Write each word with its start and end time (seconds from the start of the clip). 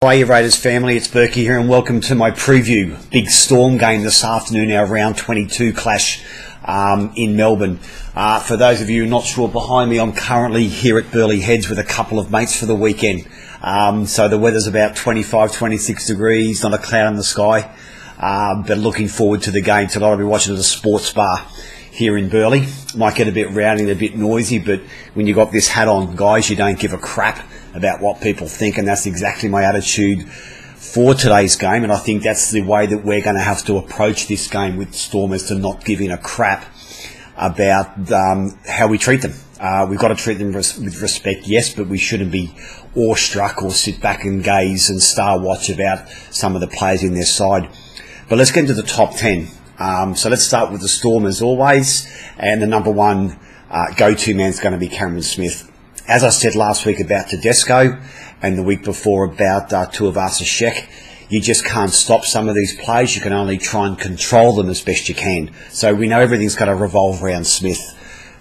Hi, 0.00 0.20
Raiders 0.20 0.54
family. 0.54 0.96
It's 0.96 1.08
Berkey 1.08 1.42
here, 1.42 1.58
and 1.58 1.68
welcome 1.68 2.00
to 2.02 2.14
my 2.14 2.30
preview. 2.30 2.96
Big 3.10 3.28
Storm 3.28 3.78
game 3.78 4.04
this 4.04 4.22
afternoon, 4.22 4.70
our 4.70 4.86
round 4.86 5.16
22 5.16 5.72
clash 5.72 6.24
um, 6.64 7.12
in 7.16 7.34
Melbourne. 7.34 7.80
Uh, 8.14 8.38
for 8.38 8.56
those 8.56 8.80
of 8.80 8.88
you 8.88 9.06
not 9.06 9.24
sure 9.24 9.48
behind 9.48 9.90
me, 9.90 9.98
I'm 9.98 10.12
currently 10.12 10.68
here 10.68 10.98
at 10.98 11.10
Burleigh 11.10 11.40
Heads 11.40 11.68
with 11.68 11.80
a 11.80 11.84
couple 11.84 12.20
of 12.20 12.30
mates 12.30 12.56
for 12.56 12.66
the 12.66 12.76
weekend. 12.76 13.26
Um, 13.60 14.06
so 14.06 14.28
the 14.28 14.38
weather's 14.38 14.68
about 14.68 14.94
25, 14.94 15.50
26 15.50 16.06
degrees, 16.06 16.62
not 16.62 16.74
a 16.74 16.78
cloud 16.78 17.08
in 17.08 17.16
the 17.16 17.24
sky. 17.24 17.68
Uh, 18.20 18.62
but 18.62 18.78
looking 18.78 19.08
forward 19.08 19.42
to 19.42 19.50
the 19.50 19.62
game 19.62 19.88
tonight. 19.88 20.10
I'll 20.10 20.16
be 20.16 20.22
watching 20.22 20.54
at 20.54 20.60
a 20.60 20.62
sports 20.62 21.12
bar 21.12 21.44
here 21.90 22.16
in 22.16 22.28
Burleigh. 22.28 22.68
Might 22.94 23.16
get 23.16 23.26
a 23.26 23.32
bit 23.32 23.50
rowdy 23.50 23.82
and 23.82 23.90
a 23.90 23.96
bit 23.96 24.16
noisy, 24.16 24.60
but 24.60 24.80
when 25.14 25.26
you've 25.26 25.34
got 25.34 25.50
this 25.50 25.66
hat 25.66 25.88
on, 25.88 26.14
guys, 26.14 26.48
you 26.48 26.54
don't 26.54 26.78
give 26.78 26.92
a 26.92 26.98
crap 26.98 27.47
about 27.74 28.00
what 28.00 28.20
people 28.20 28.46
think, 28.46 28.78
and 28.78 28.86
that's 28.86 29.06
exactly 29.06 29.48
my 29.48 29.64
attitude 29.64 30.28
for 30.28 31.14
today's 31.14 31.56
game. 31.56 31.84
And 31.84 31.92
I 31.92 31.98
think 31.98 32.22
that's 32.22 32.50
the 32.50 32.62
way 32.62 32.86
that 32.86 33.04
we're 33.04 33.22
going 33.22 33.36
to 33.36 33.42
have 33.42 33.64
to 33.66 33.76
approach 33.76 34.26
this 34.26 34.48
game 34.48 34.76
with 34.76 34.94
Stormers 34.94 35.48
to 35.48 35.54
not 35.54 35.84
giving 35.84 36.10
a 36.10 36.18
crap 36.18 36.64
about 37.36 38.10
um, 38.12 38.58
how 38.66 38.88
we 38.88 38.98
treat 38.98 39.22
them. 39.22 39.34
Uh, 39.60 39.86
we've 39.88 39.98
got 39.98 40.08
to 40.08 40.14
treat 40.14 40.38
them 40.38 40.52
res- 40.52 40.78
with 40.78 41.00
respect, 41.02 41.46
yes, 41.46 41.74
but 41.74 41.88
we 41.88 41.98
shouldn't 41.98 42.30
be 42.30 42.54
awestruck 42.96 43.62
or 43.62 43.70
sit 43.70 44.00
back 44.00 44.24
and 44.24 44.42
gaze 44.42 44.88
and 44.88 45.02
star 45.02 45.40
watch 45.40 45.68
about 45.68 46.08
some 46.30 46.54
of 46.54 46.60
the 46.60 46.68
players 46.68 47.02
in 47.02 47.14
their 47.14 47.24
side. 47.24 47.68
But 48.28 48.38
let's 48.38 48.50
get 48.50 48.60
into 48.60 48.74
the 48.74 48.82
top 48.82 49.16
10. 49.16 49.48
Um, 49.78 50.16
so 50.16 50.28
let's 50.28 50.42
start 50.42 50.72
with 50.72 50.80
the 50.80 50.88
Storm 50.88 51.26
as 51.26 51.40
always, 51.40 52.06
and 52.36 52.60
the 52.60 52.66
number 52.66 52.90
one 52.90 53.38
uh, 53.70 53.92
go-to 53.96 54.34
man 54.34 54.50
is 54.50 54.60
going 54.60 54.72
to 54.72 54.78
be 54.78 54.88
Cameron 54.88 55.22
Smith. 55.22 55.70
As 56.08 56.24
I 56.24 56.30
said 56.30 56.54
last 56.54 56.86
week 56.86 57.00
about 57.00 57.28
Tedesco, 57.28 58.00
and 58.40 58.56
the 58.56 58.62
week 58.62 58.82
before 58.82 59.24
about 59.24 59.70
uh, 59.74 59.84
Tuivasa-Sheck, 59.88 60.88
you 61.28 61.38
just 61.38 61.66
can't 61.66 61.90
stop 61.90 62.24
some 62.24 62.48
of 62.48 62.54
these 62.54 62.74
plays. 62.80 63.14
You 63.14 63.20
can 63.20 63.34
only 63.34 63.58
try 63.58 63.86
and 63.86 63.98
control 63.98 64.54
them 64.54 64.70
as 64.70 64.80
best 64.80 65.10
you 65.10 65.14
can. 65.14 65.54
So 65.68 65.94
we 65.94 66.08
know 66.08 66.18
everything's 66.18 66.56
got 66.56 66.64
to 66.64 66.74
revolve 66.74 67.22
around 67.22 67.46
Smith. 67.46 67.78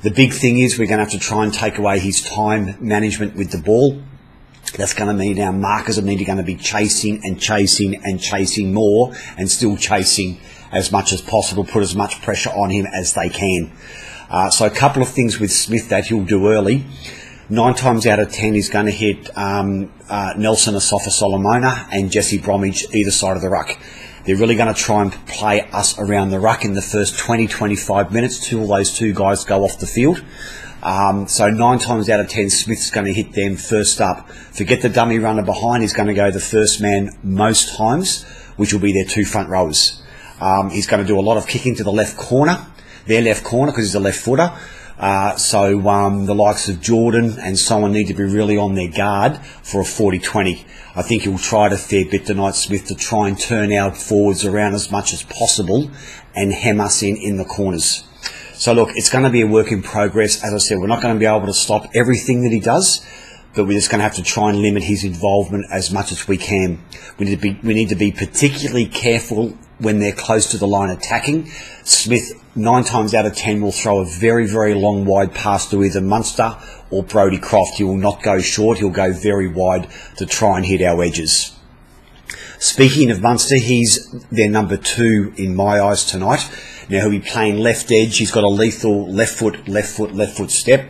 The 0.01 0.11
big 0.11 0.31
thing 0.31 0.59
is 0.59 0.79
we're 0.79 0.87
going 0.87 0.99
to 0.99 1.03
have 1.03 1.11
to 1.11 1.19
try 1.19 1.43
and 1.43 1.53
take 1.53 1.77
away 1.77 1.99
his 1.99 2.21
time 2.21 2.77
management 2.79 3.35
with 3.35 3.51
the 3.51 3.57
ball. 3.57 4.01
That's 4.77 4.93
going 4.93 5.09
to 5.09 5.13
mean 5.13 5.37
our 5.41 5.51
markers 5.51 5.97
are 5.97 6.03
going 6.03 6.37
to 6.37 6.43
be 6.43 6.55
chasing 6.55 7.19
and 7.25 7.37
chasing 7.37 8.01
and 8.05 8.21
chasing 8.21 8.73
more 8.73 9.11
and 9.37 9.51
still 9.51 9.75
chasing 9.75 10.39
as 10.71 10.93
much 10.93 11.11
as 11.11 11.21
possible, 11.21 11.65
put 11.65 11.83
as 11.83 11.97
much 11.97 12.21
pressure 12.21 12.51
on 12.51 12.69
him 12.69 12.85
as 12.85 13.13
they 13.13 13.27
can. 13.27 13.73
Uh, 14.29 14.49
so 14.49 14.65
a 14.65 14.69
couple 14.69 15.01
of 15.01 15.09
things 15.09 15.37
with 15.37 15.51
Smith 15.51 15.89
that 15.89 16.05
he'll 16.05 16.23
do 16.23 16.47
early. 16.47 16.85
Nine 17.49 17.75
times 17.75 18.05
out 18.05 18.19
of 18.19 18.29
ten, 18.29 18.55
he's 18.55 18.69
going 18.69 18.87
to 18.87 18.91
hit 18.91 19.29
um, 19.37 19.89
uh, 20.09 20.33
Nelson 20.35 20.75
Asofa-Solomona 20.75 21.87
and 21.93 22.11
Jesse 22.11 22.39
Bromwich 22.39 22.93
either 22.93 23.09
side 23.09 23.37
of 23.37 23.41
the 23.41 23.47
ruck. 23.47 23.79
They're 24.25 24.35
really 24.35 24.57
going 24.57 24.73
to 24.73 24.77
try 24.77 25.01
and 25.01 25.13
play 25.27 25.61
us 25.71 25.97
around 25.97 26.31
the 26.31 26.41
ruck 26.41 26.65
in 26.65 26.73
the 26.73 26.81
first 26.81 27.15
20-25 27.15 28.11
minutes 28.11 28.45
till 28.45 28.67
those 28.67 28.93
two 28.93 29.13
guys 29.13 29.45
go 29.45 29.63
off 29.63 29.79
the 29.79 29.87
field. 29.87 30.21
Um, 30.83 31.29
so 31.29 31.49
nine 31.49 31.79
times 31.79 32.09
out 32.09 32.19
of 32.19 32.27
ten, 32.27 32.49
Smith's 32.49 32.91
going 32.91 33.05
to 33.05 33.13
hit 33.13 33.31
them 33.31 33.55
first 33.55 34.01
up. 34.01 34.29
Forget 34.29 34.81
the 34.81 34.89
dummy 34.89 35.17
runner 35.17 35.41
behind. 35.41 35.83
He's 35.83 35.93
going 35.93 36.09
to 36.09 36.13
go 36.13 36.29
the 36.29 36.41
first 36.41 36.81
man 36.81 37.17
most 37.23 37.77
times, 37.77 38.25
which 38.57 38.73
will 38.73 38.81
be 38.81 38.91
their 38.91 39.05
two 39.05 39.23
front 39.23 39.47
rows. 39.47 40.03
Um, 40.41 40.69
he's 40.69 40.85
going 40.85 41.01
to 41.01 41.07
do 41.07 41.17
a 41.17 41.21
lot 41.21 41.37
of 41.37 41.47
kicking 41.47 41.75
to 41.75 41.85
the 41.85 41.93
left 41.93 42.17
corner, 42.17 42.67
their 43.05 43.21
left 43.21 43.45
corner, 43.45 43.71
because 43.71 43.85
he's 43.85 43.95
a 43.95 44.01
left 44.01 44.19
footer. 44.19 44.51
Uh, 44.97 45.35
so 45.35 45.87
um, 45.87 46.25
the 46.25 46.33
likes 46.33 46.69
of 46.69 46.81
Jordan 46.81 47.37
and 47.39 47.57
so 47.57 47.83
on 47.83 47.91
need 47.91 48.07
to 48.07 48.15
be 48.15 48.23
really 48.23 48.57
on 48.57 48.73
their 48.73 48.89
guard 48.89 49.37
for 49.61 49.81
a 49.81 49.83
40-20. 49.83 50.65
I 50.95 51.03
think 51.03 51.23
he'll 51.23 51.37
try 51.37 51.69
to 51.69 51.77
fair 51.77 52.05
bit 52.05 52.25
tonight, 52.25 52.55
Smith, 52.55 52.85
to 52.87 52.95
try 52.95 53.27
and 53.27 53.39
turn 53.39 53.71
our 53.71 53.93
forwards 53.93 54.43
around 54.43 54.73
as 54.73 54.91
much 54.91 55.13
as 55.13 55.21
possible 55.21 55.91
and 56.35 56.51
hem 56.51 56.81
us 56.81 57.03
in 57.03 57.15
in 57.17 57.37
the 57.37 57.45
corners. 57.45 58.03
So 58.53 58.73
look, 58.73 58.89
it's 58.95 59.11
going 59.11 59.23
to 59.23 59.29
be 59.29 59.41
a 59.41 59.47
work 59.47 59.71
in 59.71 59.83
progress. 59.83 60.43
As 60.43 60.51
I 60.51 60.57
said, 60.57 60.79
we're 60.79 60.87
not 60.87 61.03
going 61.03 61.13
to 61.13 61.19
be 61.19 61.27
able 61.27 61.45
to 61.45 61.53
stop 61.53 61.85
everything 61.93 62.41
that 62.41 62.51
he 62.51 62.59
does, 62.59 63.05
but 63.53 63.65
we're 63.65 63.77
just 63.77 63.91
going 63.91 63.99
to 63.99 64.03
have 64.03 64.15
to 64.15 64.23
try 64.23 64.49
and 64.49 64.59
limit 64.59 64.81
his 64.81 65.03
involvement 65.03 65.65
as 65.71 65.91
much 65.91 66.11
as 66.11 66.27
we 66.27 66.37
can. 66.37 66.83
We 67.19 67.25
need 67.27 67.35
to 67.35 67.41
be, 67.41 67.59
we 67.61 67.75
need 67.75 67.89
to 67.89 67.95
be 67.95 68.11
particularly 68.11 68.87
careful 68.87 69.55
when 69.79 69.99
they're 69.99 70.11
close 70.11 70.51
to 70.51 70.57
the 70.57 70.67
line 70.67 70.89
attacking. 70.89 71.47
Smith, 71.83 72.31
nine 72.55 72.83
times 72.83 73.13
out 73.13 73.25
of 73.25 73.35
ten, 73.35 73.61
will 73.61 73.71
throw 73.71 73.99
a 73.99 74.05
very, 74.05 74.47
very 74.47 74.73
long 74.73 75.05
wide 75.05 75.33
pass 75.33 75.69
to 75.69 75.83
either 75.83 76.01
Munster 76.01 76.57
or 76.89 77.03
Brodie 77.03 77.37
Croft. 77.37 77.77
He 77.77 77.83
will 77.83 77.97
not 77.97 78.23
go 78.23 78.39
short, 78.39 78.79
he'll 78.79 78.89
go 78.89 79.11
very 79.11 79.47
wide 79.47 79.87
to 80.17 80.25
try 80.25 80.57
and 80.57 80.65
hit 80.65 80.81
our 80.81 81.03
edges. 81.03 81.53
Speaking 82.59 83.11
of 83.11 83.21
Munster, 83.21 83.57
he's 83.57 84.11
their 84.31 84.49
number 84.49 84.77
two 84.77 85.31
in 85.37 85.55
my 85.55 85.79
eyes 85.79 86.05
tonight. 86.05 86.49
Now 86.89 87.01
he'll 87.01 87.11
be 87.11 87.19
playing 87.19 87.57
left 87.57 87.91
edge. 87.91 88.17
He's 88.17 88.31
got 88.31 88.43
a 88.43 88.49
lethal 88.49 89.11
left 89.11 89.37
foot, 89.37 89.67
left 89.67 89.89
foot, 89.89 90.15
left 90.15 90.37
foot 90.37 90.49
step. 90.49 90.89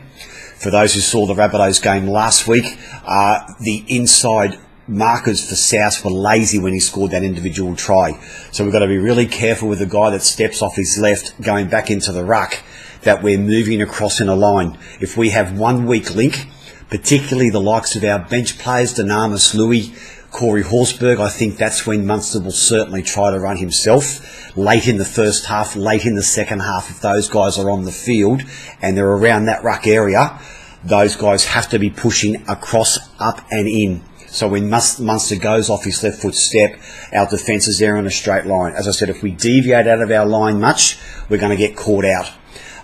For 0.59 0.71
those 0.71 0.93
who 0.93 1.01
saw 1.01 1.25
the 1.25 1.33
Rabbitohs 1.33 1.81
game 1.83 2.07
last 2.07 2.47
week, 2.47 2.65
uh, 3.05 3.53
the 3.59 3.83
inside 3.87 4.57
markers 4.87 5.47
for 5.47 5.55
South 5.55 6.03
were 6.03 6.11
lazy 6.11 6.59
when 6.59 6.73
he 6.73 6.79
scored 6.79 7.11
that 7.11 7.23
individual 7.23 7.75
try. 7.75 8.19
So 8.51 8.63
we've 8.63 8.73
got 8.73 8.79
to 8.79 8.87
be 8.87 8.97
really 8.97 9.25
careful 9.25 9.67
with 9.67 9.79
the 9.79 9.85
guy 9.85 10.09
that 10.11 10.21
steps 10.21 10.61
off 10.61 10.75
his 10.75 10.97
left 10.99 11.39
going 11.41 11.67
back 11.67 11.91
into 11.91 12.11
the 12.11 12.23
ruck 12.23 12.61
that 13.01 13.21
we're 13.21 13.37
moving 13.37 13.81
across 13.81 14.19
in 14.19 14.29
a 14.29 14.35
line. 14.35 14.77
If 14.99 15.17
we 15.17 15.29
have 15.29 15.57
one 15.57 15.85
weak 15.85 16.15
link, 16.15 16.47
particularly 16.89 17.49
the 17.49 17.61
likes 17.61 17.95
of 17.95 18.03
our 18.03 18.19
bench 18.19 18.57
players, 18.57 18.93
Dunamis, 18.93 19.53
Lui, 19.53 19.93
Corey 20.31 20.63
Horsburgh, 20.63 21.19
I 21.19 21.29
think 21.29 21.57
that's 21.57 21.85
when 21.85 22.05
Munster 22.05 22.39
will 22.39 22.51
certainly 22.51 23.01
try 23.01 23.31
to 23.31 23.39
run 23.39 23.57
himself 23.57 24.55
late 24.57 24.87
in 24.87 24.97
the 24.97 25.05
first 25.05 25.45
half, 25.45 25.75
late 25.75 26.05
in 26.05 26.15
the 26.15 26.23
second 26.23 26.59
half. 26.59 26.89
If 26.89 27.01
those 27.01 27.29
guys 27.29 27.57
are 27.57 27.69
on 27.69 27.85
the 27.85 27.91
field 27.91 28.41
and 28.81 28.97
they're 28.97 29.09
around 29.09 29.45
that 29.45 29.63
ruck 29.63 29.87
area, 29.87 30.39
those 30.83 31.15
guys 31.15 31.45
have 31.45 31.69
to 31.69 31.79
be 31.79 31.89
pushing 31.89 32.35
across, 32.47 32.97
up 33.19 33.45
and 33.51 33.67
in. 33.67 34.03
So 34.37 34.47
when 34.47 34.69
Munster 34.69 35.35
goes 35.35 35.67
off 35.67 35.83
his 35.83 36.03
left 36.03 36.21
foot 36.21 36.35
step, 36.35 36.79
our 37.11 37.27
defence 37.27 37.67
is 37.67 37.79
there 37.79 37.95
in 37.95 38.05
a 38.05 38.11
straight 38.11 38.45
line. 38.45 38.73
As 38.75 38.87
I 38.87 38.91
said, 38.91 39.09
if 39.09 39.23
we 39.23 39.31
deviate 39.31 39.87
out 39.87 39.99
of 39.99 40.11
our 40.11 40.27
line 40.27 40.59
much, 40.59 40.99
we're 41.27 41.39
going 41.39 41.57
to 41.57 41.57
get 41.57 41.75
caught 41.75 42.05
out. 42.05 42.31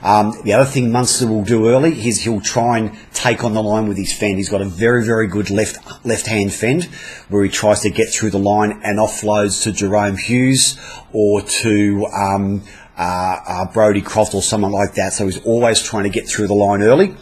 Um, 0.02 0.34
the 0.44 0.54
other 0.54 0.66
thing 0.66 0.92
Munster 0.92 1.28
will 1.28 1.44
do 1.44 1.70
early 1.70 2.08
is 2.08 2.24
he'll 2.24 2.42
try 2.42 2.80
and 2.80 2.98
take 3.14 3.44
on 3.44 3.54
the 3.54 3.62
line 3.62 3.88
with 3.88 3.98
his 3.98 4.12
fend. 4.12 4.38
He's 4.38 4.50
got 4.50 4.62
a 4.64 4.66
very, 4.66 5.06
very 5.06 5.28
good 5.28 5.52
left 5.52 5.78
left 6.04 6.26
hand 6.26 6.52
fend 6.52 6.86
where 7.30 7.44
he 7.44 7.52
tries 7.52 7.82
to 7.82 7.92
get 7.92 8.10
through 8.12 8.32
the 8.32 8.40
line 8.40 8.82
and 8.84 8.98
offloads 8.98 9.62
to 9.64 9.70
Jahrome 9.70 10.18
Hughes 10.20 10.80
or 11.14 11.44
to 11.44 12.08
um, 12.08 12.64
uh, 12.98 13.38
uh, 13.48 13.72
Brodie 13.72 14.02
Croft 14.02 14.34
or 14.34 14.42
someone 14.42 14.72
like 14.72 14.96
that. 14.96 15.14
So 15.14 15.26
he's 15.26 15.46
always 15.46 15.84
trying 15.84 16.06
to 16.06 16.10
get 16.10 16.28
through 16.28 16.48
the 16.48 16.56
line 16.56 16.82
early 16.82 17.16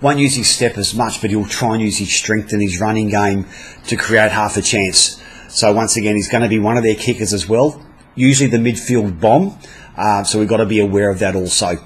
won't 0.00 0.18
use 0.18 0.34
his 0.36 0.48
step 0.48 0.76
as 0.76 0.94
much, 0.94 1.20
but 1.20 1.30
he'll 1.30 1.46
try 1.46 1.74
and 1.74 1.82
use 1.82 1.98
his 1.98 2.14
strength 2.14 2.52
and 2.52 2.62
his 2.62 2.80
running 2.80 3.08
game 3.08 3.46
to 3.86 3.96
create 3.96 4.30
half 4.30 4.56
a 4.56 4.62
chance. 4.62 5.22
So 5.48 5.72
once 5.72 5.96
again, 5.96 6.16
he's 6.16 6.28
going 6.28 6.42
to 6.42 6.48
be 6.48 6.58
one 6.58 6.76
of 6.76 6.82
their 6.82 6.94
kickers 6.94 7.32
as 7.32 7.48
well. 7.48 7.82
Usually 8.14 8.50
the 8.50 8.58
midfield 8.58 9.20
bomb, 9.20 9.58
uh, 9.96 10.24
so 10.24 10.38
we've 10.38 10.48
got 10.48 10.58
to 10.58 10.66
be 10.66 10.80
aware 10.80 11.10
of 11.10 11.18
that 11.20 11.34
also. 11.34 11.76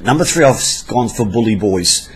Number 0.00 0.24
three, 0.24 0.44
I've 0.44 0.62
gone 0.86 1.08
for 1.08 1.26
bully 1.26 1.56
boys. 1.56 2.08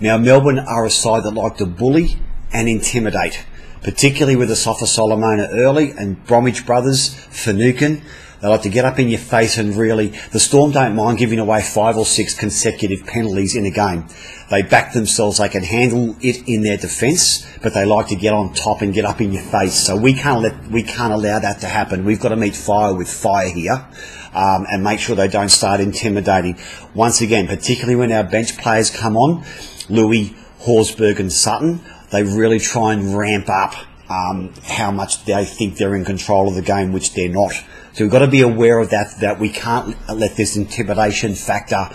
Now 0.00 0.16
Melbourne 0.18 0.58
are 0.58 0.84
a 0.84 0.90
side 0.90 1.24
that 1.24 1.32
like 1.32 1.56
to 1.58 1.66
bully 1.66 2.18
and 2.52 2.68
intimidate, 2.68 3.44
particularly 3.82 4.36
with 4.36 4.48
the 4.48 4.54
Asofa-Solomona 4.54 5.48
early 5.52 5.90
and 5.90 6.24
Bromwich 6.26 6.64
brothers, 6.66 7.14
Finucane. 7.14 8.02
They 8.40 8.48
like 8.48 8.62
to 8.62 8.68
get 8.68 8.84
up 8.84 8.98
in 9.00 9.08
your 9.08 9.18
face 9.18 9.58
and 9.58 9.74
really, 9.74 10.08
the 10.32 10.38
Storm 10.38 10.70
don't 10.70 10.94
mind 10.94 11.18
giving 11.18 11.40
away 11.40 11.60
five 11.60 11.96
or 11.96 12.06
six 12.06 12.34
consecutive 12.34 13.04
penalties 13.04 13.56
in 13.56 13.66
a 13.66 13.70
game. 13.70 14.06
They 14.50 14.62
back 14.62 14.92
themselves, 14.92 15.38
they 15.38 15.48
can 15.48 15.64
handle 15.64 16.16
it 16.20 16.48
in 16.48 16.62
their 16.62 16.76
defence, 16.76 17.46
but 17.62 17.74
they 17.74 17.84
like 17.84 18.06
to 18.08 18.16
get 18.16 18.32
on 18.32 18.54
top 18.54 18.80
and 18.80 18.94
get 18.94 19.04
up 19.04 19.20
in 19.20 19.32
your 19.32 19.42
face. 19.42 19.74
So 19.74 19.96
we 19.96 20.14
can't 20.14 20.42
let, 20.42 20.68
we 20.68 20.84
can't 20.84 21.12
allow 21.12 21.40
that 21.40 21.60
to 21.60 21.66
happen. 21.66 22.04
We've 22.04 22.20
got 22.20 22.28
to 22.28 22.36
meet 22.36 22.54
fire 22.54 22.94
with 22.94 23.10
fire 23.10 23.48
here. 23.48 23.86
Um, 24.34 24.66
and 24.70 24.84
make 24.84 25.00
sure 25.00 25.16
they 25.16 25.26
don't 25.26 25.48
start 25.48 25.80
intimidating. 25.80 26.58
Once 26.94 27.22
again, 27.22 27.48
particularly 27.48 27.96
when 27.96 28.12
our 28.12 28.22
bench 28.22 28.58
players 28.58 28.90
come 28.90 29.16
on, 29.16 29.42
Lui, 29.88 30.36
Horsburgh 30.60 31.18
and 31.18 31.32
Sutton, 31.32 31.80
they 32.12 32.22
really 32.22 32.58
try 32.58 32.92
and 32.92 33.16
ramp 33.16 33.48
up 33.48 33.74
um, 34.08 34.52
how 34.64 34.90
much 34.90 35.24
they 35.24 35.44
think 35.44 35.76
they're 35.76 35.94
in 35.94 36.04
control 36.04 36.48
of 36.48 36.54
the 36.54 36.62
game, 36.62 36.92
which 36.92 37.14
they're 37.14 37.28
not. 37.28 37.52
So 37.92 38.04
we've 38.04 38.10
got 38.10 38.20
to 38.20 38.28
be 38.28 38.42
aware 38.42 38.78
of 38.78 38.90
that, 38.90 39.20
that 39.20 39.38
we 39.38 39.50
can't 39.50 39.96
let 40.08 40.36
this 40.36 40.56
intimidation 40.56 41.34
factor 41.34 41.88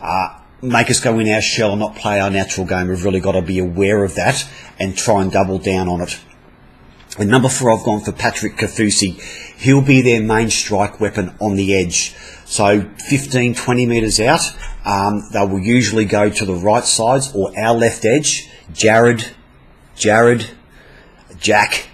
uh, 0.00 0.40
make 0.62 0.90
us 0.90 1.00
go 1.00 1.18
in 1.18 1.28
our 1.28 1.40
shell 1.40 1.72
and 1.72 1.80
not 1.80 1.96
play 1.96 2.20
our 2.20 2.30
natural 2.30 2.66
game. 2.66 2.88
We've 2.88 3.04
really 3.04 3.20
got 3.20 3.32
to 3.32 3.42
be 3.42 3.58
aware 3.58 4.04
of 4.04 4.14
that 4.16 4.48
and 4.78 4.96
try 4.96 5.22
and 5.22 5.30
double 5.30 5.58
down 5.58 5.88
on 5.88 6.00
it. 6.00 6.20
And 7.18 7.28
number 7.28 7.48
four, 7.48 7.72
I've 7.72 7.84
gone 7.84 8.00
for 8.00 8.12
Patrick 8.12 8.56
Kaufusi. 8.56 9.20
He'll 9.58 9.82
be 9.82 10.00
their 10.00 10.22
main 10.22 10.48
strike 10.48 11.00
weapon 11.00 11.34
on 11.40 11.56
the 11.56 11.74
edge. 11.74 12.14
So 12.46 12.88
15, 13.08 13.54
20 13.54 13.86
metres 13.86 14.20
out, 14.20 14.40
um, 14.84 15.22
they 15.32 15.44
will 15.44 15.60
usually 15.60 16.04
go 16.04 16.30
to 16.30 16.44
the 16.44 16.54
right 16.54 16.84
sides 16.84 17.32
or 17.34 17.52
our 17.58 17.74
left 17.74 18.04
edge. 18.04 18.48
Jarrod, 18.72 19.28
Jarrod, 19.96 20.48
Jack, 21.38 21.88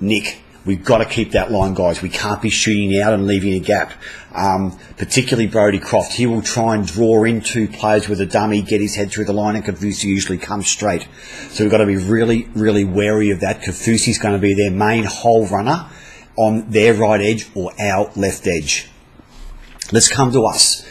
Nick. 0.00 0.42
We've 0.64 0.84
got 0.84 0.98
to 0.98 1.06
keep 1.06 1.32
that 1.32 1.50
line, 1.50 1.74
guys. 1.74 2.02
We 2.02 2.08
can't 2.08 2.40
be 2.40 2.48
shooting 2.48 2.96
out 3.00 3.12
and 3.12 3.26
leaving 3.26 3.54
a 3.54 3.58
gap. 3.58 3.92
Um, 4.32 4.78
particularly 4.96 5.48
Brodie 5.48 5.80
Croft. 5.80 6.12
He 6.12 6.24
will 6.24 6.40
try 6.40 6.76
and 6.76 6.86
draw 6.86 7.24
into 7.24 7.66
players 7.66 8.08
with 8.08 8.20
a 8.20 8.26
dummy, 8.26 8.62
get 8.62 8.80
his 8.80 8.94
head 8.94 9.10
through 9.10 9.24
the 9.24 9.32
line, 9.32 9.56
and 9.56 9.64
Kaufusi 9.64 10.04
usually 10.04 10.38
comes 10.38 10.68
straight. 10.68 11.08
So 11.50 11.64
we've 11.64 11.70
got 11.70 11.78
to 11.78 11.86
be 11.86 11.96
really, 11.96 12.48
really 12.54 12.84
wary 12.84 13.30
of 13.30 13.40
that. 13.40 13.60
Kaufusi's 13.60 14.18
going 14.18 14.34
to 14.34 14.40
be 14.40 14.54
their 14.54 14.70
main 14.70 15.04
hole 15.04 15.46
runner 15.46 15.88
on 16.36 16.70
their 16.70 16.94
right 16.94 17.20
edge 17.20 17.48
or 17.56 17.72
our 17.80 18.12
left 18.14 18.46
edge. 18.46 18.88
Let's 19.90 20.08
come 20.08 20.30
to 20.32 20.44
us, 20.44 20.86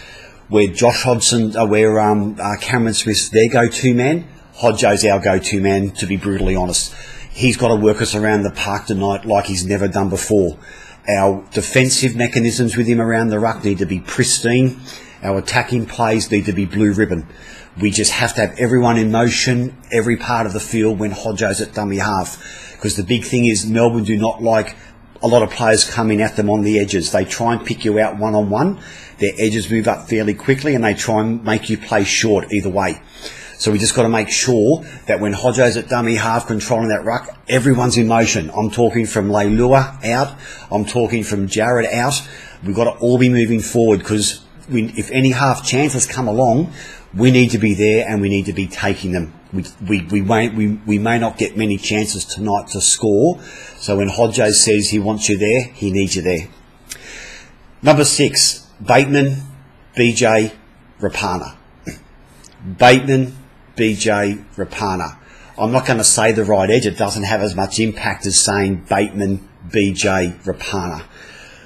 where 0.50 0.68
Josh 0.68 1.04
Hodgson, 1.04 1.56
uh, 1.56 1.66
where 1.66 1.98
um, 2.00 2.36
uh, 2.40 2.58
Cameron 2.60 2.94
Smith's 2.94 3.30
their 3.30 3.48
go-to 3.48 3.94
man. 3.96 4.28
Hodjo's 4.58 5.06
our 5.06 5.20
go-to 5.22 5.62
man, 5.62 5.92
to 5.92 6.06
be 6.06 6.18
brutally 6.18 6.58
honest 6.58 6.94
he's 7.32 7.58
got 7.58 7.70
to 7.70 7.76
work 7.76 8.02
us 8.02 8.16
around 8.16 8.44
the 8.44 8.52
park 8.52 8.86
tonight 8.86 9.26
like 9.26 9.46
he's 9.46 9.66
never 9.66 9.88
done 9.88 10.10
before. 10.10 10.58
Our 11.08 11.44
defensive 11.52 12.16
mechanisms 12.16 12.78
with 12.78 12.88
him 12.88 13.02
around 13.02 13.30
the 13.30 13.40
ruck 13.40 13.64
need 13.64 13.80
to 13.80 13.86
be 13.86 14.00
pristine. 14.00 14.80
Our 15.24 15.40
attacking 15.40 15.88
plays 15.88 16.30
need 16.30 16.46
to 16.46 16.54
be 16.54 16.66
blue 16.66 16.94
ribbon. 16.94 17.28
We 17.80 17.90
just 17.90 18.12
have 18.12 18.36
to 18.36 18.42
have 18.42 18.60
everyone 18.60 18.98
in 18.98 19.12
motion, 19.12 19.78
every 19.92 20.18
part 20.18 20.46
of 20.46 20.54
the 20.54 20.60
field 20.60 21.00
when 21.00 21.12
Hodjo's 21.12 21.62
at 21.62 21.74
dummy 21.74 21.98
half. 21.98 22.72
Because 22.74 22.96
the 22.96 23.04
big 23.04 23.24
thing 23.24 23.46
is 23.46 23.66
Melbourne 23.66 24.04
do 24.04 24.18
not 24.18 24.44
like 24.44 24.76
a 25.24 25.28
lot 25.28 25.44
of 25.44 25.52
players 25.52 25.90
coming 25.90 26.22
at 26.22 26.36
them 26.36 26.50
on 26.50 26.64
the 26.64 26.80
edges. 26.80 27.12
They 27.12 27.26
try 27.26 27.54
and 27.54 27.66
pick 27.66 27.86
you 27.86 28.00
out 28.00 28.18
one 28.18 28.36
on 28.36 28.50
one. 28.50 28.80
Their 29.20 29.34
edges 29.38 29.70
move 29.70 29.88
up 29.88 30.10
fairly 30.10 30.34
quickly 30.34 30.76
and 30.76 30.84
they 30.84 30.96
try 30.96 31.22
and 31.22 31.44
make 31.44 31.70
you 31.70 31.78
play 31.78 32.04
short 32.04 32.52
either 32.52 32.70
way. 32.70 33.02
So 33.62 33.72
we 33.72 33.78
just 33.78 33.94
got 33.94 34.02
to 34.02 34.10
make 34.10 34.32
sure 34.32 34.84
that 35.06 35.20
when 35.20 35.34
Hodjo's 35.34 35.78
at 35.78 35.88
dummy 35.88 36.16
half 36.16 36.48
controlling 36.48 36.88
that 36.88 37.06
ruck, 37.06 37.30
everyone's 37.48 37.96
in 37.96 38.08
motion. 38.08 38.50
I'm 38.50 38.72
talking 38.72 39.06
from 39.06 39.30
Leilua 39.30 40.04
out. 40.04 40.36
I'm 40.72 40.84
talking 40.84 41.24
from 41.24 41.46
Jarrod 41.46 41.86
out. 41.94 42.28
We've 42.66 42.76
got 42.76 42.86
to 42.86 43.00
all 43.00 43.20
be 43.20 43.30
moving 43.30 43.60
forward 43.60 44.00
because 44.00 44.44
if 44.68 45.12
any 45.12 45.30
half 45.30 45.64
chances 45.64 46.08
come 46.08 46.28
along, 46.28 46.74
we 47.14 47.30
need 47.30 47.52
to 47.52 47.60
be 47.60 47.76
there 47.76 48.08
and 48.10 48.20
we 48.20 48.30
need 48.30 48.48
to 48.48 48.54
be 48.54 48.66
taking 48.66 49.12
them. 49.12 49.32
We, 49.54 49.66
we, 49.88 50.08
we, 50.08 50.22
may, 50.22 50.50
we, 50.50 50.80
we 50.88 50.98
may 50.98 51.20
not 51.20 51.38
get 51.38 51.56
many 51.56 51.78
chances 51.78 52.26
tonight 52.26 52.70
to 52.70 52.82
score. 52.82 53.44
So 53.78 53.98
when 53.98 54.10
Hodjo 54.10 54.52
says 54.54 54.90
he 54.90 54.98
wants 54.98 55.30
you 55.30 55.38
there, 55.38 55.66
he 55.66 55.92
needs 55.92 56.16
you 56.16 56.24
there. 56.24 56.48
Number 57.84 58.06
six, 58.06 58.66
Bateman, 58.84 59.36
BJ, 59.96 60.52
Rapana. 61.00 61.58
Bateman, 62.80 63.36
BJ 63.82 64.46
Rapana. 64.58 65.18
I'm 65.58 65.72
not 65.72 65.88
going 65.88 65.98
to 65.98 66.04
say 66.04 66.32
the 66.34 66.46
right 66.46 66.70
edge. 66.70 66.86
It 66.86 67.00
doesn't 67.00 67.24
have 67.24 67.42
as 67.42 67.56
much 67.56 67.80
impact 67.80 68.28
as 68.28 68.40
saying 68.40 68.86
Bateman, 68.88 69.50
BJ, 69.70 70.40
Rapana. 70.44 71.04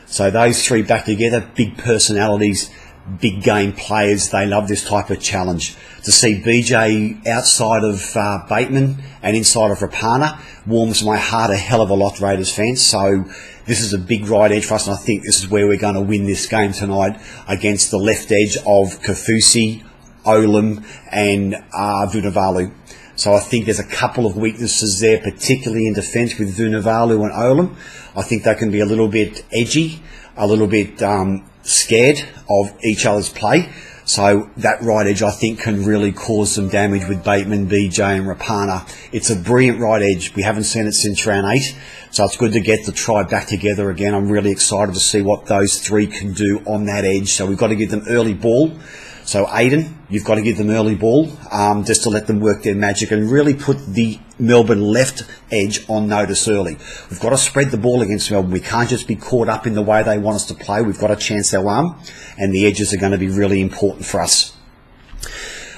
So 0.05 0.31
those 0.31 0.65
three 0.65 0.81
back 0.81 1.03
together, 1.03 1.45
big 1.55 1.77
personalities, 1.77 2.71
big 3.19 3.43
game 3.43 3.73
players. 3.73 4.29
They 4.29 4.45
love 4.45 4.69
this 4.69 4.87
type 4.87 5.09
of 5.09 5.19
challenge. 5.19 5.75
To 6.05 6.11
see 6.13 6.41
BJ 6.41 7.27
outside 7.27 7.83
of 7.83 8.15
uh, 8.15 8.45
Bateman 8.47 9.03
and 9.21 9.35
inside 9.35 9.71
of 9.71 9.79
Rapana 9.79 10.39
warms 10.65 11.03
my 11.03 11.17
heart 11.17 11.51
a 11.51 11.57
hell 11.57 11.81
of 11.81 11.89
a 11.89 11.95
lot, 11.95 12.21
Raiders 12.21 12.53
fans. 12.53 12.81
So 12.81 13.25
this 13.65 13.81
is 13.81 13.93
a 13.93 13.97
big 13.97 14.29
right 14.29 14.53
edge 14.53 14.65
for 14.65 14.75
us, 14.75 14.87
and 14.87 14.95
I 14.95 14.99
think 14.99 15.23
this 15.23 15.43
is 15.43 15.49
where 15.49 15.67
we're 15.67 15.75
going 15.75 15.95
to 15.95 16.01
win 16.01 16.23
this 16.23 16.47
game 16.47 16.71
tonight 16.71 17.19
against 17.49 17.91
the 17.91 17.97
left 17.97 18.31
edge 18.31 18.55
of 18.55 19.01
Kaufusi, 19.01 19.83
Olam, 20.25 20.85
and 21.11 21.55
uh, 21.55 22.07
Vunivalu. 22.11 22.73
So 23.15 23.33
I 23.33 23.39
think 23.39 23.65
there's 23.65 23.79
a 23.79 23.87
couple 23.87 24.25
of 24.25 24.35
weaknesses 24.35 24.99
there, 24.99 25.19
particularly 25.19 25.87
in 25.87 25.93
defence 25.93 26.37
with 26.37 26.57
Vunivalu 26.57 27.23
and 27.23 27.31
Olam. 27.31 27.75
I 28.15 28.21
think 28.21 28.43
they 28.43 28.55
can 28.55 28.71
be 28.71 28.81
a 28.81 28.85
little 28.85 29.07
bit 29.07 29.45
edgy, 29.53 30.01
a 30.35 30.45
little 30.45 30.67
bit 30.67 31.01
um, 31.01 31.49
scared 31.63 32.19
of 32.49 32.77
each 32.83 33.05
other's 33.05 33.29
play. 33.29 33.69
So 34.05 34.51
that 34.57 34.83
right 34.83 35.07
edge, 35.07 35.23
I 35.23 35.31
think, 35.31 35.61
can 35.61 35.83
really 35.83 36.11
cause 36.11 36.53
some 36.53 36.69
damage 36.69 37.07
with 37.07 37.23
Bateman, 37.23 37.67
BJ, 37.67 38.19
and 38.19 38.27
Rapana. 38.27 38.87
It's 39.11 39.31
a 39.31 39.35
brilliant 39.35 39.79
right 39.79 40.01
edge. 40.01 40.35
We 40.35 40.43
haven't 40.43 40.65
seen 40.65 40.85
it 40.85 40.91
since 40.91 41.25
round 41.25 41.47
eight, 41.47 41.75
so 42.11 42.23
it's 42.23 42.37
good 42.37 42.53
to 42.53 42.59
get 42.59 42.85
the 42.85 42.91
try 42.91 43.23
back 43.23 43.47
together 43.47 43.89
again. 43.89 44.13
I'm 44.13 44.29
really 44.29 44.51
excited 44.51 44.93
to 44.93 44.99
see 44.99 45.23
what 45.23 45.47
those 45.47 45.79
three 45.79 46.05
can 46.05 46.33
do 46.33 46.61
on 46.67 46.85
that 46.85 47.03
edge. 47.03 47.29
So 47.29 47.47
we've 47.47 47.57
got 47.57 47.67
to 47.67 47.75
give 47.75 47.89
them 47.89 48.03
early 48.07 48.35
ball. 48.35 48.77
So 49.23 49.47
Aidan, 49.51 49.94
you've 50.09 50.25
got 50.25 50.35
to 50.35 50.41
give 50.41 50.57
them 50.57 50.69
early 50.69 50.95
ball 50.95 51.31
um, 51.51 51.83
just 51.83 52.03
to 52.03 52.09
let 52.09 52.27
them 52.27 52.39
work 52.39 52.63
their 52.63 52.75
magic 52.75 53.11
and 53.11 53.29
really 53.29 53.53
put 53.53 53.85
the 53.85 54.19
Melbourne 54.37 54.81
left 54.81 55.23
edge 55.51 55.87
on 55.89 56.07
notice 56.07 56.47
early. 56.47 56.77
We've 57.09 57.19
got 57.19 57.29
to 57.29 57.37
spread 57.37 57.71
the 57.71 57.77
ball 57.77 58.01
against 58.01 58.29
Melbourne. 58.31 58.51
We 58.51 58.59
can't 58.59 58.89
just 58.89 59.07
be 59.07 59.15
caught 59.15 59.49
up 59.49 59.65
in 59.65 59.73
the 59.73 59.81
way 59.81 60.03
they 60.03 60.17
want 60.17 60.35
us 60.35 60.45
to 60.47 60.53
play. 60.53 60.81
We've 60.81 60.99
got 60.99 61.07
to 61.07 61.15
chance 61.15 61.53
our 61.53 61.67
arm, 61.67 61.99
and 62.37 62.53
the 62.53 62.65
edges 62.65 62.93
are 62.93 62.97
going 62.97 63.13
to 63.13 63.17
be 63.17 63.29
really 63.29 63.61
important 63.61 64.05
for 64.05 64.21
us. 64.21 64.55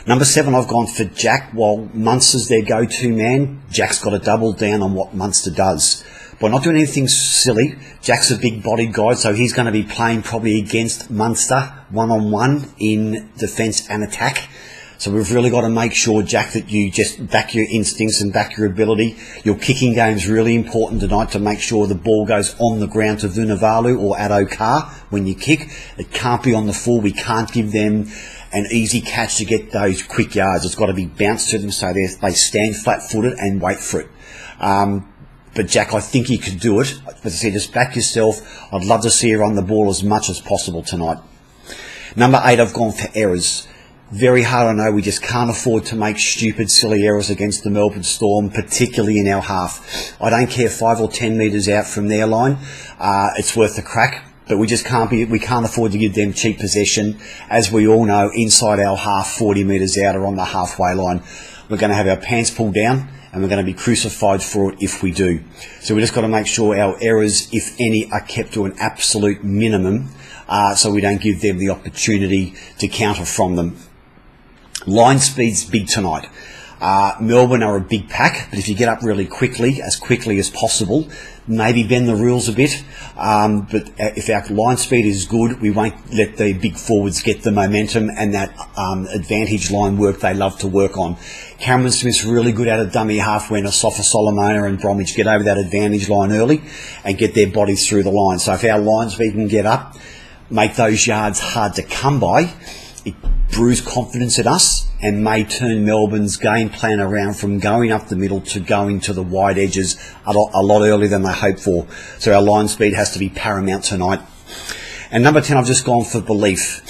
Number 0.07 0.25
seven, 0.25 0.55
I've 0.55 0.69
gone 0.69 0.87
for 0.87 1.03
Jack. 1.03 1.51
While 1.51 1.89
Munster's 1.93 2.47
their 2.47 2.63
go-to 2.63 3.13
man, 3.13 3.61
Jack's 3.69 4.01
got 4.01 4.11
to 4.11 4.19
double 4.19 4.53
down 4.53 4.81
on 4.81 4.93
what 4.93 5.13
Munster 5.13 5.51
does 5.51 6.03
by 6.39 6.49
not 6.49 6.63
doing 6.63 6.77
anything 6.77 7.07
silly. 7.07 7.75
Jack's 8.01 8.31
a 8.31 8.37
big 8.37 8.63
bodied 8.63 8.93
guy, 8.93 9.15
so 9.15 9.33
he's 9.33 9.53
going 9.53 9.65
to 9.65 9.71
be 9.71 9.83
playing 9.83 10.21
probably 10.21 10.59
against 10.59 11.11
Munster 11.11 11.76
one 11.89 12.11
on 12.11 12.31
one 12.31 12.73
in 12.79 13.31
defence 13.37 13.89
and 13.89 14.03
attack. 14.03 14.49
So 14.99 15.11
we've 15.11 15.31
really 15.31 15.51
got 15.51 15.61
to 15.61 15.69
make 15.69 15.93
sure, 15.93 16.23
Jack, 16.23 16.53
that 16.53 16.71
you 16.71 16.89
just 16.89 17.29
back 17.29 17.53
your 17.53 17.67
instincts 17.69 18.19
and 18.19 18.33
back 18.33 18.57
your 18.57 18.65
ability. 18.65 19.15
Your 19.43 19.55
kicking 19.55 19.93
game 19.93 20.15
is 20.15 20.27
really 20.27 20.55
important 20.55 21.01
tonight 21.01 21.31
to 21.31 21.39
make 21.39 21.59
sure 21.59 21.85
the 21.85 21.93
ball 21.93 22.25
goes 22.25 22.55
on 22.59 22.79
the 22.79 22.87
ground 22.87 23.19
to 23.19 23.27
Vunivalu 23.27 24.01
or 24.01 24.17
Addo 24.17 24.49
Carr 24.49 24.85
when 25.11 25.27
you 25.27 25.35
kick. 25.35 25.69
It 25.99 26.11
can't 26.11 26.41
be 26.41 26.55
on 26.55 26.65
the 26.65 26.73
full. 26.73 26.99
We 26.99 27.11
can't 27.11 27.51
give 27.51 27.71
them 27.71 28.07
an 28.51 28.65
easy 28.71 29.01
catch 29.01 29.37
to 29.37 29.45
get 29.45 29.71
those 29.71 30.01
quick 30.01 30.33
yards. 30.33 30.65
It's 30.65 30.73
got 30.73 30.87
to 30.87 30.93
be 30.93 31.05
bounced 31.05 31.51
to 31.51 31.59
them 31.59 31.69
so 31.69 31.93
they 31.93 32.31
stand 32.31 32.75
flat-footed 32.75 33.33
and 33.33 33.61
wait 33.61 33.79
for 33.79 33.99
it. 33.99 34.09
Um, 34.59 35.13
but 35.53 35.67
Jack, 35.67 35.93
I 35.93 35.99
think 35.99 36.29
you 36.29 36.39
could 36.39 36.59
do 36.59 36.79
it. 36.79 36.99
As 37.23 37.25
I 37.25 37.29
said, 37.29 37.53
just 37.53 37.71
back 37.71 37.95
yourself. 37.95 38.41
I'd 38.73 38.83
love 38.83 39.03
to 39.03 39.11
see 39.11 39.29
you 39.29 39.39
run 39.39 39.53
the 39.53 39.61
ball 39.61 39.89
as 39.89 40.03
much 40.03 40.29
as 40.29 40.41
possible 40.41 40.81
tonight. 40.81 41.19
Number 42.15 42.41
eight, 42.43 42.59
I've 42.59 42.73
gone 42.73 42.91
for 42.91 43.09
errors. 43.13 43.67
Very 44.11 44.43
hard, 44.43 44.67
I 44.67 44.73
know. 44.73 44.91
We 44.91 45.01
just 45.01 45.21
can't 45.21 45.49
afford 45.49 45.85
to 45.85 45.95
make 45.95 46.17
stupid, 46.17 46.71
silly 46.71 47.05
errors 47.05 47.29
against 47.29 47.63
the 47.63 47.69
Melbourne 47.69 48.03
Storm, 48.03 48.49
particularly 48.49 49.19
in 49.19 49.27
our 49.27 49.41
half. 49.41 50.15
I 50.21 50.29
don't 50.29 50.49
care 50.49 50.69
five 50.69 51.01
or 51.01 51.09
ten 51.09 51.37
metres 51.37 51.67
out 51.67 51.85
from 51.85 52.07
their 52.07 52.25
line. 52.25 52.57
Uh, 52.97 53.29
it's 53.37 53.55
worth 53.55 53.77
a 53.77 53.81
crack 53.81 54.23
but 54.47 54.57
we 54.57 54.65
just 54.65 54.85
can't 54.85 55.09
be 55.09 55.25
we 55.25 55.39
can't 55.39 55.65
afford 55.65 55.91
to 55.91 55.97
give 55.97 56.15
them 56.15 56.31
cheap 56.31 56.57
possession 56.57 57.19
as 57.49 57.71
we 57.71 57.85
all 57.85 58.05
know 58.05 58.31
inside 58.33 58.79
our 58.79 58.95
half 58.95 59.31
40 59.31 59.63
metres 59.65 59.97
out 59.97 60.15
or 60.15 60.25
on 60.25 60.35
the 60.35 60.45
halfway 60.45 60.93
line 60.93 61.21
we're 61.69 61.77
going 61.77 61.89
to 61.89 61.95
have 61.95 62.07
our 62.07 62.17
pants 62.17 62.49
pulled 62.49 62.73
down 62.73 63.09
and 63.37 63.43
we're 63.43 63.49
going 63.49 63.63
to 63.63 63.71
be 63.71 63.77
crucified 63.77 64.41
for 64.41 64.73
it 64.73 64.81
if 64.81 65.03
we 65.03 65.11
do. 65.11 65.43
So 65.81 65.93
we 65.93 66.01
just 66.01 66.15
got 66.15 66.21
to 66.21 66.27
make 66.27 66.47
sure 66.47 66.75
our 66.75 66.97
errors, 66.99 67.47
if 67.53 67.75
any, 67.79 68.09
are 68.11 68.21
kept 68.21 68.53
to 68.53 68.65
an 68.65 68.73
absolute 68.79 69.43
minimum 69.43 70.09
uh, 70.47 70.73
so 70.73 70.89
we 70.91 71.01
don't 71.01 71.21
give 71.21 71.41
them 71.41 71.59
the 71.59 71.69
opportunity 71.69 72.55
to 72.79 72.87
counter 72.87 73.25
from 73.25 73.55
them. 73.55 73.77
Line 74.87 75.19
speed's 75.19 75.63
big 75.69 75.87
tonight. 75.87 76.27
Uh, 76.79 77.15
Melbourne 77.19 77.63
are 77.63 77.77
a 77.77 77.81
big 77.81 78.07
pack, 78.09 78.49
but 78.49 78.59
if 78.59 78.69
you 78.69 78.75
get 78.75 78.87
up 78.87 79.01
really 79.01 79.25
quickly, 79.25 79.81
as 79.81 79.95
quickly 79.95 80.37
as 80.37 80.49
possible, 80.49 81.07
maybe 81.47 81.83
bend 81.83 82.07
the 82.07 82.15
rules 82.15 82.47
a 82.47 82.53
bit. 82.53 82.83
Um, 83.17 83.67
but 83.71 83.91
if 83.97 84.29
our 84.29 84.45
line 84.55 84.77
speed 84.77 85.05
is 85.05 85.25
good, 85.25 85.59
we 85.59 85.71
won't 85.71 86.13
let 86.13 86.37
the 86.37 86.53
big 86.53 86.75
forwards 86.75 87.21
get 87.21 87.41
the 87.41 87.51
momentum 87.51 88.11
and 88.15 88.33
that 88.33 88.53
um, 88.77 89.07
advantage 89.07 89.71
line 89.71 89.97
work 89.97 90.19
they 90.19 90.33
love 90.33 90.59
to 90.59 90.67
work 90.67 90.97
on. 90.97 91.17
Cameron 91.59 91.91
Smith's 91.91 92.23
really 92.23 92.51
good 92.51 92.67
at 92.67 92.79
a 92.79 92.85
dummy 92.85 93.17
half 93.17 93.49
when 93.49 93.63
Asofa-Solomona 93.63 94.65
and 94.65 94.79
Bromwich 94.79 95.15
get 95.15 95.25
over 95.25 95.43
that 95.45 95.57
advantage 95.57 96.09
line 96.09 96.31
early 96.31 96.61
and 97.03 97.17
get 97.17 97.33
their 97.33 97.49
bodies 97.49 97.87
through 97.87 98.03
the 98.03 98.11
line. 98.11 98.37
So 98.37 98.53
if 98.53 98.63
our 98.63 98.79
line 98.79 99.09
speed 99.09 99.31
can 99.33 99.47
get 99.47 99.65
up, 99.65 99.95
make 100.51 100.75
those 100.75 101.07
yards 101.07 101.39
hard 101.39 101.73
to 101.75 101.83
come 101.83 102.19
by, 102.19 102.53
it 103.03 103.15
brews 103.57 103.81
confidence 103.81 104.37
in 104.37 104.45
us 104.45 104.87
and 105.01 105.23
may 105.23 105.43
turn 105.43 105.83
Melbourne's 105.83 106.37
game 106.37 106.69
plan 106.69 106.99
around 106.99 107.33
from 107.37 107.57
going 107.57 107.91
up 107.91 108.07
the 108.07 108.15
middle 108.15 108.39
to 108.41 108.59
going 108.59 108.99
to 108.99 109.13
the 109.13 109.23
wide 109.23 109.57
edges 109.57 109.97
a 110.27 110.31
lot, 110.31 110.51
a 110.53 110.61
lot 110.61 110.83
earlier 110.83 111.09
than 111.09 111.23
they 111.23 111.31
hoped 111.33 111.61
for. 111.61 111.87
So 112.19 112.35
our 112.35 112.41
line 112.41 112.67
speed 112.67 112.93
has 112.93 113.13
to 113.13 113.19
be 113.19 113.29
paramount 113.29 113.83
tonight. 113.83 114.21
And 115.09 115.23
number 115.23 115.41
10, 115.41 115.57
I've 115.57 115.65
just 115.65 115.85
gone 115.85 116.05
for 116.05 116.21
belief. 116.21 116.83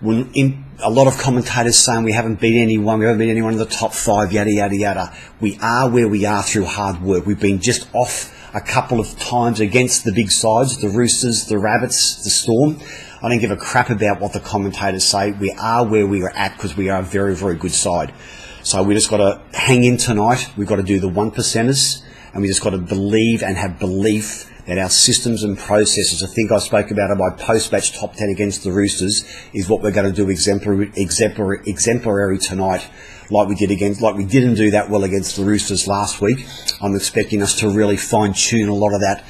When 0.00 0.32
in, 0.32 0.64
a 0.80 0.90
lot 0.90 1.06
of 1.06 1.18
commentators 1.18 1.78
saying 1.78 2.02
we 2.02 2.12
haven't 2.12 2.40
beat 2.40 2.60
anyone, 2.60 2.98
we 2.98 3.04
haven't 3.04 3.20
beat 3.20 3.30
anyone 3.30 3.52
in 3.52 3.60
the 3.60 3.66
top 3.66 3.92
five, 3.92 4.32
yada, 4.32 4.50
yada, 4.50 4.76
yada. 4.76 5.16
We 5.40 5.56
are 5.62 5.88
where 5.88 6.08
we 6.08 6.24
are 6.24 6.42
through 6.42 6.64
hard 6.64 7.00
work. 7.00 7.26
We've 7.26 7.38
been 7.38 7.60
just 7.60 7.88
off 7.94 8.34
a 8.54 8.60
couple 8.60 8.98
of 8.98 9.16
times 9.20 9.60
against 9.60 10.04
the 10.04 10.10
big 10.10 10.32
sides, 10.32 10.78
the 10.78 10.88
Roosters, 10.88 11.46
the 11.46 11.58
Rabbits, 11.58 12.24
the 12.24 12.30
Storm. 12.30 12.80
I 13.20 13.28
don't 13.28 13.40
give 13.40 13.50
a 13.50 13.56
crap 13.56 13.90
about 13.90 14.20
what 14.20 14.32
the 14.32 14.38
commentators 14.38 15.04
say. 15.04 15.32
We 15.32 15.50
are 15.58 15.84
where 15.84 16.06
we 16.06 16.22
are 16.22 16.30
at 16.30 16.52
because 16.52 16.76
we 16.76 16.88
are 16.88 17.00
a 17.00 17.02
very, 17.02 17.34
very 17.34 17.56
good 17.56 17.72
side. 17.72 18.14
So 18.62 18.82
we 18.84 18.94
just 18.94 19.10
got 19.10 19.16
to 19.16 19.58
hang 19.58 19.82
in 19.82 19.96
tonight. 19.96 20.52
We've 20.56 20.68
got 20.68 20.76
to 20.76 20.84
do 20.84 21.00
the 21.00 21.08
one 21.08 21.32
percenters 21.32 22.04
and 22.32 22.42
we 22.42 22.48
just 22.48 22.62
got 22.62 22.70
to 22.70 22.78
believe 22.78 23.42
and 23.42 23.56
have 23.56 23.80
belief 23.80 24.48
that 24.68 24.78
our 24.78 24.90
systems 24.90 25.42
and 25.42 25.58
processes, 25.58 26.22
I 26.22 26.26
think 26.26 26.52
I 26.52 26.58
spoke 26.58 26.90
about 26.92 27.10
in 27.10 27.18
my 27.18 27.30
post-match 27.30 27.98
top 27.98 28.14
10 28.14 28.28
against 28.28 28.62
the 28.62 28.70
Roosters, 28.70 29.24
is 29.52 29.68
what 29.68 29.82
we're 29.82 29.90
going 29.90 30.08
to 30.08 30.14
do 30.14 30.28
exemplary, 30.28 30.92
exemplary, 30.94 31.60
exemplary 31.66 32.38
tonight, 32.38 32.86
like 33.30 33.48
we 33.48 33.54
did 33.54 33.70
against, 33.70 34.02
like 34.02 34.14
we 34.14 34.26
didn't 34.26 34.54
do 34.54 34.70
that 34.72 34.90
well 34.90 35.04
against 35.04 35.36
the 35.36 35.44
Roosters 35.44 35.88
last 35.88 36.20
week. 36.20 36.46
I'm 36.82 36.94
expecting 36.94 37.42
us 37.42 37.58
to 37.60 37.70
really 37.70 37.96
fine 37.96 38.34
tune 38.34 38.68
a 38.68 38.74
lot 38.74 38.92
of 38.92 39.00
that, 39.00 39.24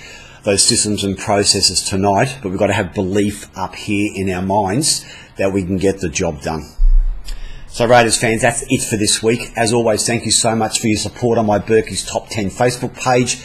those 0.44 0.64
systems 0.64 1.04
and 1.04 1.16
processes 1.16 1.82
tonight, 1.82 2.38
but 2.42 2.50
we've 2.50 2.58
got 2.58 2.68
to 2.68 2.72
have 2.72 2.94
belief 2.94 3.48
up 3.56 3.74
here 3.74 4.12
in 4.14 4.30
our 4.30 4.42
minds 4.42 5.04
that 5.36 5.52
we 5.52 5.62
can 5.64 5.76
get 5.76 6.00
the 6.00 6.08
job 6.08 6.40
done. 6.42 6.62
So 7.68 7.86
Raiders 7.86 8.16
fans, 8.16 8.42
that's 8.42 8.64
it 8.70 8.82
for 8.82 8.96
this 8.96 9.22
week. 9.22 9.52
As 9.54 9.72
always, 9.72 10.06
thank 10.06 10.24
you 10.24 10.30
so 10.30 10.56
much 10.56 10.80
for 10.80 10.86
your 10.86 10.96
support 10.96 11.38
on 11.38 11.46
my 11.46 11.58
Berkey's 11.58 12.04
Top 12.04 12.28
10 12.28 12.50
Facebook 12.50 12.94
page. 12.96 13.36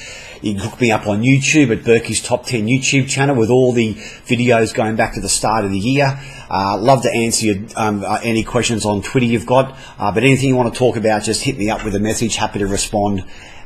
You 0.42 0.54
can 0.54 0.70
hook 0.70 0.82
me 0.82 0.92
up 0.92 1.08
on 1.08 1.22
YouTube 1.22 1.72
at 1.72 1.84
Berkey's 1.84 2.22
Top 2.22 2.46
10 2.46 2.66
YouTube 2.66 3.08
channel 3.10 3.36
with 3.36 3.50
all 3.50 3.74
the 3.74 3.94
videos 3.94 4.74
going 4.74 4.96
back 4.96 5.14
to 5.16 5.22
the 5.22 5.30
start 5.30 5.66
of 5.66 5.72
the 5.72 5.80
year. 5.80 6.20
Uh, 6.50 6.78
love 6.78 7.02
to 7.04 7.12
answer 7.14 7.48
your, 7.48 7.58
um, 7.76 8.04
uh, 8.04 8.20
any 8.24 8.44
questions 8.44 8.86
on 8.86 9.02
Twitter 9.02 9.26
you've 9.26 9.46
got. 9.46 9.78
Uh, 10.00 10.12
but 10.12 10.24
anything 10.24 10.50
you 10.50 10.56
want 10.56 10.74
to 10.74 10.78
talk 10.78 10.96
about, 10.96 11.24
just 11.24 11.44
hit 11.44 11.58
me 11.58 11.70
up 11.70 11.84
with 11.84 11.94
a 11.94 12.00
message. 12.00 12.36
Happy 12.38 12.60
to 12.60 12.68
respond 12.68 13.24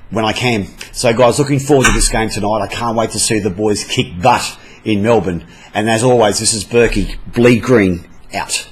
when 0.09 0.25
I 0.25 0.33
can. 0.33 0.67
So 0.93 1.13
guys, 1.15 1.39
looking 1.39 1.59
forward 1.59 1.85
to 1.87 1.93
this 1.93 2.09
game 2.09 2.29
tonight. 2.29 2.61
I 2.61 2.67
can't 2.67 2.97
wait 2.97 3.11
to 3.11 3.19
see 3.19 3.39
the 3.39 3.49
boys 3.49 3.83
kick 3.83 4.21
butt 4.21 4.57
in 4.83 5.03
Melbourne. 5.03 5.45
And 5.73 5.89
as 5.89 6.03
always, 6.03 6.39
this 6.39 6.53
is 6.53 6.63
Berkey, 6.63 7.17
bleed 7.33 7.61
green, 7.61 8.07
out. 8.33 8.67